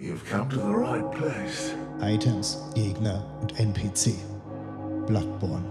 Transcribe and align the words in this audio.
You've 0.00 0.24
come 0.30 0.48
to 0.50 0.56
the 0.56 0.62
right 0.62 1.10
place. 1.10 1.74
Items, 2.00 2.56
Gegner 2.76 3.20
und 3.40 3.58
NPC. 3.58 4.14
Bloodborne. 5.08 5.64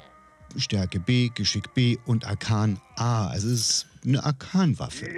Stärke 0.56 1.02
B, 1.02 1.32
Geschick 1.36 1.74
B 1.74 1.98
und 2.06 2.26
Arkan 2.26 2.80
A. 2.96 3.28
Also 3.28 3.50
es 3.50 3.60
ist 3.60 3.88
eine 4.06 4.24
Arkanwaffe. 4.24 5.10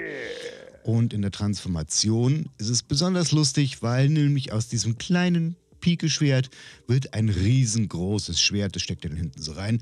Und 0.83 1.13
in 1.13 1.21
der 1.21 1.29
Transformation 1.29 2.49
ist 2.57 2.69
es 2.69 2.81
besonders 2.81 3.31
lustig, 3.31 3.83
weil 3.83 4.09
nämlich 4.09 4.51
aus 4.51 4.67
diesem 4.67 4.97
kleinen 4.97 5.57
Pikeschwert 5.81 6.49
wird 6.87 7.13
ein 7.13 7.27
riesengroßes 7.27 8.39
Schwert, 8.39 8.75
das 8.75 8.83
steckt 8.83 9.03
dann 9.03 9.15
hinten 9.15 9.41
so 9.41 9.51
rein. 9.53 9.81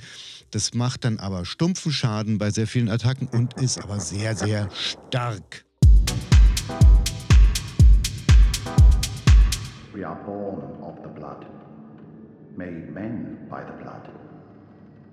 Das 0.52 0.73
macht 0.73 1.05
dann 1.05 1.19
aber 1.19 1.45
stumpfen 1.45 1.92
Schaden 1.92 2.39
bei 2.39 2.50
sehr 2.50 2.66
vielen 2.66 2.89
Attacken 2.89 3.28
und 3.28 3.53
ist 3.61 3.83
aber 3.83 4.00
sehr, 4.00 4.36
sehr 4.36 4.70
stark. 4.72 5.66
We 9.94 10.08
are 10.08 10.17
born 10.25 10.81
of 10.81 10.95
the 11.03 11.09
blood, 11.09 11.45
made 12.55 12.92
men 12.92 13.38
by 13.50 13.61
the 13.67 13.83
blood, 13.83 14.09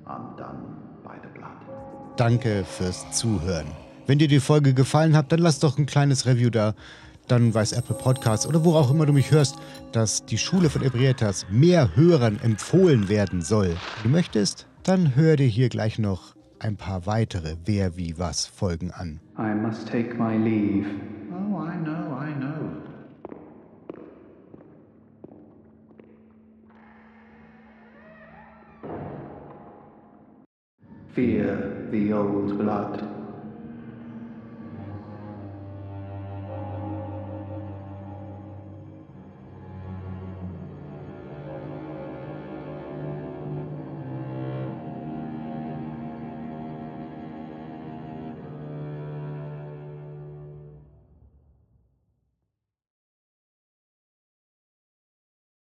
undone 0.06 0.76
by 1.02 1.16
the 1.22 1.28
blood. 1.36 2.16
Danke 2.16 2.64
fürs 2.64 3.04
Zuhören. 3.10 3.66
Wenn 4.06 4.18
dir 4.18 4.28
die 4.28 4.38
Folge 4.38 4.72
gefallen 4.72 5.16
hat, 5.16 5.32
dann 5.32 5.40
lass 5.40 5.58
doch 5.58 5.78
ein 5.78 5.86
kleines 5.86 6.26
Review 6.26 6.50
da. 6.50 6.74
Dann 7.28 7.52
weiß 7.52 7.72
Apple 7.72 7.96
Podcasts 7.96 8.46
oder 8.46 8.64
wo 8.64 8.74
auch 8.74 8.90
immer 8.90 9.04
du 9.04 9.12
mich 9.12 9.32
hörst, 9.32 9.56
dass 9.92 10.24
die 10.24 10.38
Schule 10.38 10.70
von 10.70 10.82
Ebrietas 10.82 11.46
mehr 11.50 11.96
Hörern 11.96 12.38
empfohlen 12.42 13.08
werden 13.08 13.42
soll. 13.42 13.68
Wenn 13.68 14.02
du 14.04 14.08
möchtest, 14.10 14.66
dann 14.84 15.16
hör 15.16 15.36
dir 15.36 15.46
hier 15.48 15.68
gleich 15.68 15.98
noch 15.98 16.36
ein 16.60 16.76
paar 16.76 17.06
weitere 17.06 17.56
Wer 17.64 17.96
wie 17.96 18.16
was 18.18 18.46
Folgen 18.46 18.92
an. 18.92 19.20
I 19.38 19.54
must 19.54 19.88
take 19.88 20.14
my 20.14 20.36
leave. 20.36 20.86
Oh, 21.32 21.58
I 21.58 21.76
know, 21.82 22.16
I 22.16 22.32
know. 22.32 22.86
Fear 31.14 31.88
the 31.90 32.12
old 32.12 32.58
blood. 32.58 33.25